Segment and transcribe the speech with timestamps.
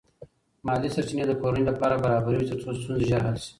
[0.65, 3.49] مالی سرچینې د کورنۍ لپاره برابرېږي ترڅو ستونزې ژر حل شي.